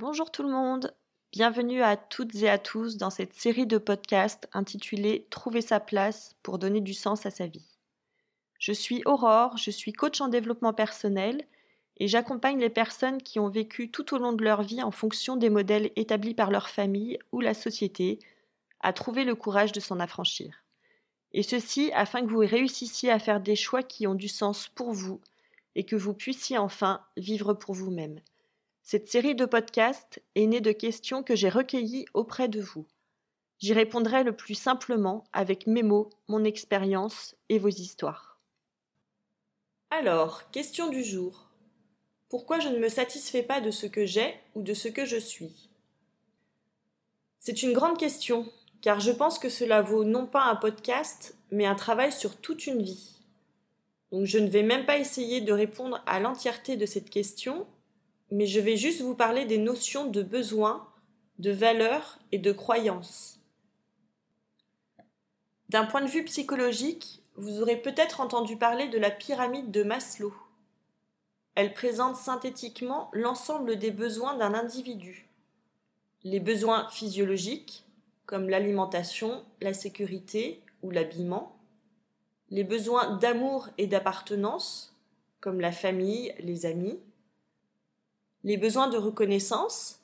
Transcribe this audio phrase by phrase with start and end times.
[0.00, 0.94] Bonjour tout le monde,
[1.30, 6.36] bienvenue à toutes et à tous dans cette série de podcasts intitulée Trouver sa place
[6.42, 7.76] pour donner du sens à sa vie.
[8.58, 11.44] Je suis Aurore, je suis coach en développement personnel
[11.98, 15.36] et j'accompagne les personnes qui ont vécu tout au long de leur vie en fonction
[15.36, 18.20] des modèles établis par leur famille ou la société
[18.80, 20.64] à trouver le courage de s'en affranchir.
[21.34, 24.94] Et ceci afin que vous réussissiez à faire des choix qui ont du sens pour
[24.94, 25.20] vous
[25.74, 28.18] et que vous puissiez enfin vivre pour vous-même.
[28.82, 32.86] Cette série de podcasts est née de questions que j'ai recueillies auprès de vous.
[33.58, 38.40] J'y répondrai le plus simplement avec mes mots, mon expérience et vos histoires.
[39.90, 41.50] Alors, question du jour.
[42.28, 45.16] Pourquoi je ne me satisfais pas de ce que j'ai ou de ce que je
[45.16, 45.68] suis?
[47.38, 51.66] C'est une grande question, car je pense que cela vaut non pas un podcast, mais
[51.66, 53.18] un travail sur toute une vie.
[54.12, 57.66] Donc je ne vais même pas essayer de répondre à l'entièreté de cette question,
[58.30, 60.86] mais je vais juste vous parler des notions de besoin,
[61.38, 63.40] de valeur et de croyance.
[65.68, 70.34] D'un point de vue psychologique, vous aurez peut-être entendu parler de la pyramide de Maslow.
[71.54, 75.28] Elle présente synthétiquement l'ensemble des besoins d'un individu.
[76.22, 77.84] Les besoins physiologiques,
[78.26, 81.56] comme l'alimentation, la sécurité ou l'habillement.
[82.50, 84.94] Les besoins d'amour et d'appartenance,
[85.40, 86.98] comme la famille, les amis
[88.44, 90.00] les besoins de reconnaissance,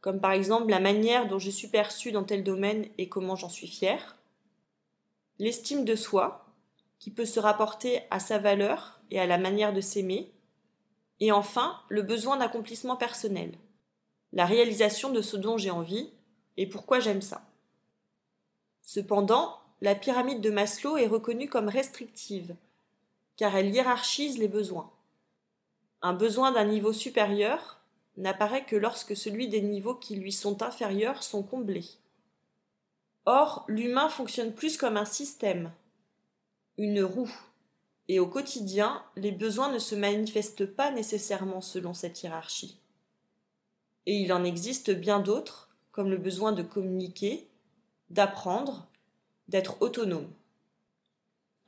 [0.00, 3.48] comme par exemple la manière dont je suis perçue dans tel domaine et comment j'en
[3.48, 4.16] suis fière,
[5.38, 6.46] l'estime de soi,
[6.98, 10.32] qui peut se rapporter à sa valeur et à la manière de s'aimer,
[11.20, 13.52] et enfin le besoin d'accomplissement personnel,
[14.32, 16.10] la réalisation de ce dont j'ai envie
[16.56, 17.42] et pourquoi j'aime ça.
[18.82, 22.54] Cependant, la pyramide de Maslow est reconnue comme restrictive,
[23.36, 24.90] car elle hiérarchise les besoins.
[26.04, 27.80] Un besoin d'un niveau supérieur
[28.18, 31.88] n'apparaît que lorsque celui des niveaux qui lui sont inférieurs sont comblés.
[33.24, 35.72] Or, l'humain fonctionne plus comme un système,
[36.76, 37.34] une roue,
[38.08, 42.78] et au quotidien, les besoins ne se manifestent pas nécessairement selon cette hiérarchie.
[44.04, 47.48] Et il en existe bien d'autres, comme le besoin de communiquer,
[48.10, 48.88] d'apprendre,
[49.48, 50.30] d'être autonome.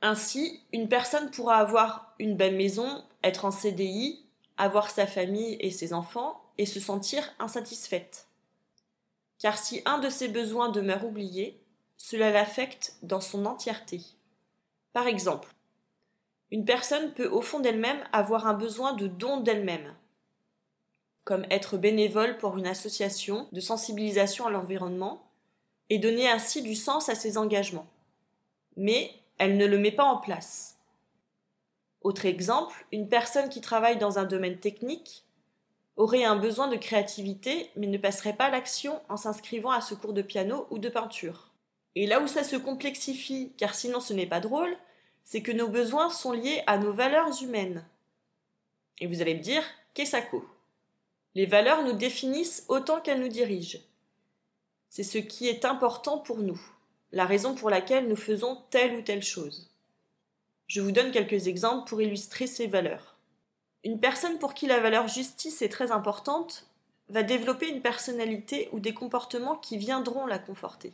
[0.03, 4.26] Ainsi, une personne pourra avoir une belle maison, être en CDI,
[4.57, 8.27] avoir sa famille et ses enfants et se sentir insatisfaite.
[9.39, 11.61] Car si un de ses besoins demeure oublié,
[11.97, 14.01] cela l'affecte dans son entièreté.
[14.93, 15.53] Par exemple,
[16.51, 19.93] une personne peut au fond d'elle-même avoir un besoin de don d'elle-même,
[21.23, 25.29] comme être bénévole pour une association de sensibilisation à l'environnement
[25.89, 27.87] et donner ainsi du sens à ses engagements.
[28.75, 30.76] Mais elle ne le met pas en place.
[32.01, 35.23] Autre exemple, une personne qui travaille dans un domaine technique
[35.95, 40.13] aurait un besoin de créativité mais ne passerait pas l'action en s'inscrivant à ce cours
[40.13, 41.51] de piano ou de peinture.
[41.95, 44.75] Et là où ça se complexifie, car sinon ce n'est pas drôle,
[45.23, 47.83] c'est que nos besoins sont liés à nos valeurs humaines.
[48.99, 50.15] Et vous allez me dire, qu'est-ce
[51.35, 53.79] Les valeurs nous définissent autant qu'elles nous dirigent.
[54.89, 56.61] C'est ce qui est important pour nous,
[57.11, 59.69] la raison pour laquelle nous faisons telle ou telle chose.
[60.67, 63.15] Je vous donne quelques exemples pour illustrer ces valeurs.
[63.85, 66.67] Une personne pour qui la valeur justice est très importante
[67.07, 70.91] va développer une personnalité ou des comportements qui viendront la conforter,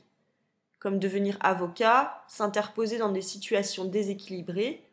[0.78, 4.84] comme devenir avocat, s'interposer dans des situations déséquilibrées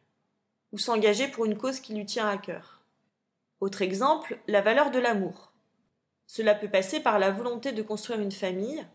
[0.73, 2.81] ou s'engager pour une cause qui lui tient à cœur.
[3.61, 5.53] Autre exemple, la valeur de l'amour.
[6.27, 8.87] Cela peut passer par la volonté de construire une famille,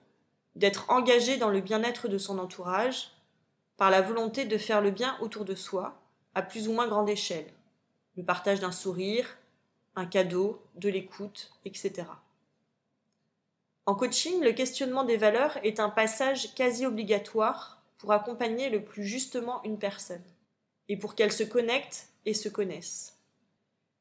[0.55, 3.11] d'être engagé dans le bien-être de son entourage,
[3.77, 6.01] par la volonté de faire le bien autour de soi,
[6.33, 7.47] à plus ou moins grande échelle.
[8.15, 9.37] Le partage d'un sourire,
[9.95, 12.05] un cadeau, de l'écoute, etc.
[13.85, 19.05] En coaching, le questionnement des valeurs est un passage quasi obligatoire pour accompagner le plus
[19.05, 20.23] justement une personne,
[20.89, 23.17] et pour qu'elle se connecte et se connaisse.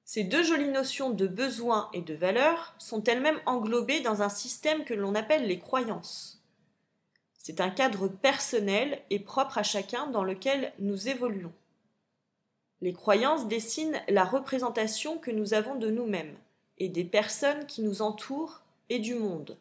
[0.04, 4.84] Ces deux jolies notions de besoin et de valeur sont elles-mêmes englobées dans un système
[4.84, 6.43] que l'on appelle les croyances.
[7.46, 11.52] C'est un cadre personnel et propre à chacun dans lequel nous évoluons.
[12.80, 16.38] Les croyances dessinent la représentation que nous avons de nous-mêmes
[16.78, 19.58] et des personnes qui nous entourent et du monde.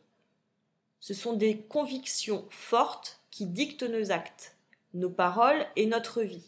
[1.02, 4.56] Ce sont des convictions fortes qui dictent nos actes,
[4.94, 6.48] nos paroles et notre vie,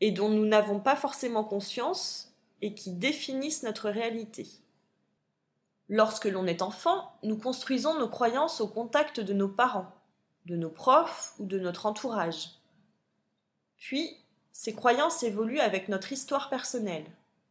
[0.00, 4.48] et dont nous n'avons pas forcément conscience et qui définissent notre réalité.
[5.88, 9.92] Lorsque l'on est enfant, nous construisons nos croyances au contact de nos parents
[10.48, 12.48] de nos profs ou de notre entourage.
[13.76, 14.16] Puis,
[14.50, 17.04] ces croyances évoluent avec notre histoire personnelle,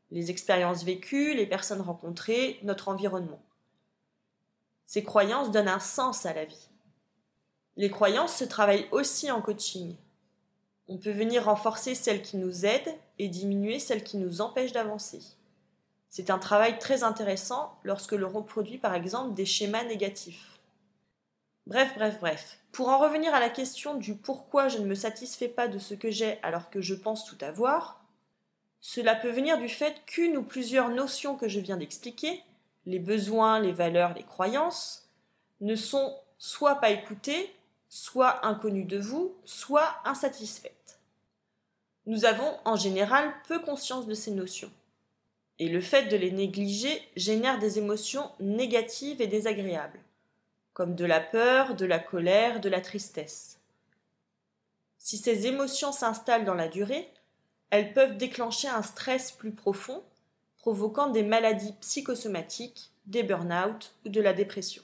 [0.10, 3.42] les expériences vécues, les personnes rencontrées, notre environnement.
[4.88, 6.70] Ces croyances donnent un sens à la vie.
[7.76, 9.96] Les croyances se travaillent aussi en coaching.
[10.88, 15.22] On peut venir renforcer celles qui nous aident et diminuer celles qui nous empêchent d'avancer.
[16.10, 20.57] C'est un travail très intéressant lorsque l'on reproduit par exemple des schémas négatifs.
[21.68, 22.60] Bref, bref, bref.
[22.72, 25.96] Pour en revenir à la question du pourquoi je ne me satisfais pas de ce
[25.96, 28.06] que j'ai alors que je pense tout avoir,
[28.80, 32.42] cela peut venir du fait qu'une ou plusieurs notions que je viens d'expliquer,
[32.86, 35.10] les besoins, les valeurs, les croyances,
[35.60, 37.54] ne sont soit pas écoutées,
[37.90, 41.02] soit inconnues de vous, soit insatisfaites.
[42.06, 44.72] Nous avons en général peu conscience de ces notions.
[45.60, 50.00] Et le fait de les négliger génère des émotions négatives et désagréables,
[50.78, 53.58] comme de la peur, de la colère, de la tristesse.
[55.00, 57.12] Si ces émotions s'installent dans la durée,
[57.72, 60.04] elles peuvent déclencher un stress plus profond,
[60.60, 64.84] provoquant des maladies psychosomatiques, des burn-out ou de la dépression.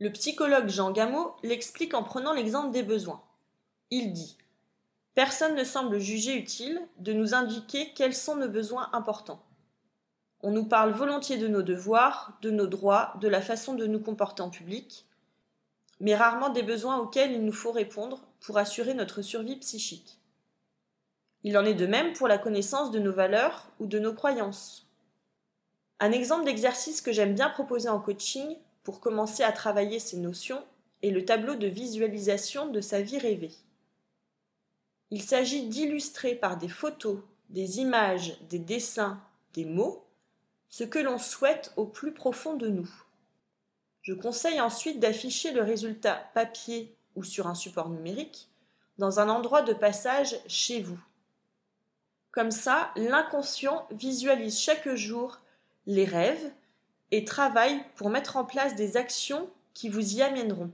[0.00, 3.22] Le psychologue Jean Gameau l'explique en prenant l'exemple des besoins.
[3.92, 4.38] Il dit
[5.14, 9.40] Personne ne semble juger utile de nous indiquer quels sont nos besoins importants.
[10.42, 14.00] On nous parle volontiers de nos devoirs, de nos droits, de la façon de nous
[14.00, 15.04] comporter en public,
[16.00, 20.18] mais rarement des besoins auxquels il nous faut répondre pour assurer notre survie psychique.
[21.42, 24.86] Il en est de même pour la connaissance de nos valeurs ou de nos croyances.
[25.98, 30.62] Un exemple d'exercice que j'aime bien proposer en coaching pour commencer à travailler ces notions
[31.02, 33.52] est le tableau de visualisation de sa vie rêvée.
[35.10, 37.18] Il s'agit d'illustrer par des photos,
[37.50, 39.20] des images, des dessins,
[39.54, 40.06] des mots
[40.70, 42.88] ce que l'on souhaite au plus profond de nous.
[44.02, 48.48] Je conseille ensuite d'afficher le résultat papier ou sur un support numérique
[48.96, 50.98] dans un endroit de passage chez vous.
[52.30, 55.40] Comme ça, l'inconscient visualise chaque jour
[55.86, 56.52] les rêves
[57.10, 60.70] et travaille pour mettre en place des actions qui vous y amèneront.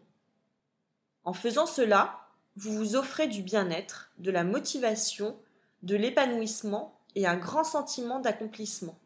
[1.24, 2.20] En faisant cela,
[2.56, 5.36] vous vous offrez du bien-être, de la motivation,
[5.82, 8.98] de l'épanouissement et un grand sentiment d'accomplissement.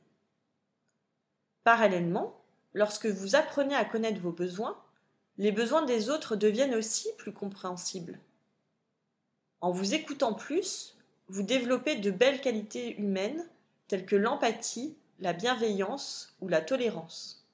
[1.64, 2.40] Parallèlement,
[2.74, 4.80] lorsque vous apprenez à connaître vos besoins,
[5.38, 8.18] les besoins des autres deviennent aussi plus compréhensibles.
[9.60, 10.96] En vous écoutant plus,
[11.28, 13.46] vous développez de belles qualités humaines
[13.88, 17.46] telles que l'empathie, la bienveillance ou la tolérance.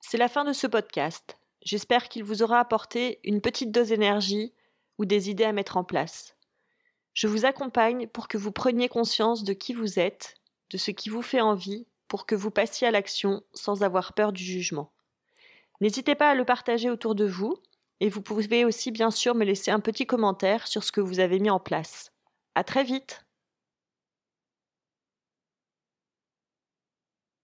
[0.00, 1.38] C'est la fin de ce podcast.
[1.62, 4.52] J'espère qu'il vous aura apporté une petite dose d'énergie
[4.98, 6.36] ou des idées à mettre en place.
[7.14, 10.34] Je vous accompagne pour que vous preniez conscience de qui vous êtes,
[10.70, 14.32] de ce qui vous fait envie pour que vous passiez à l'action sans avoir peur
[14.32, 14.92] du jugement.
[15.80, 17.56] N'hésitez pas à le partager autour de vous
[18.00, 21.20] et vous pouvez aussi bien sûr me laisser un petit commentaire sur ce que vous
[21.20, 22.12] avez mis en place.
[22.54, 23.23] À très vite!